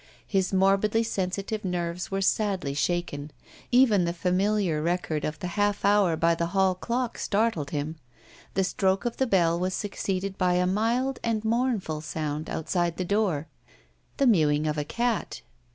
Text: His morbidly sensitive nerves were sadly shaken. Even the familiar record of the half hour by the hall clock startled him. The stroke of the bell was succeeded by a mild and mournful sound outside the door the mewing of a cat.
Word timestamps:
His 0.25 0.51
morbidly 0.51 1.03
sensitive 1.03 1.63
nerves 1.63 2.09
were 2.09 2.21
sadly 2.21 2.73
shaken. 2.73 3.29
Even 3.71 4.03
the 4.03 4.13
familiar 4.13 4.81
record 4.81 5.23
of 5.23 5.37
the 5.37 5.45
half 5.49 5.85
hour 5.85 6.17
by 6.17 6.33
the 6.33 6.47
hall 6.57 6.73
clock 6.73 7.19
startled 7.19 7.69
him. 7.69 7.97
The 8.55 8.63
stroke 8.63 9.05
of 9.05 9.17
the 9.17 9.27
bell 9.27 9.59
was 9.59 9.75
succeeded 9.75 10.39
by 10.39 10.55
a 10.55 10.65
mild 10.65 11.19
and 11.23 11.45
mournful 11.45 12.01
sound 12.01 12.49
outside 12.49 12.97
the 12.97 13.05
door 13.05 13.45
the 14.17 14.25
mewing 14.25 14.65
of 14.65 14.75
a 14.79 14.83
cat. 14.83 15.43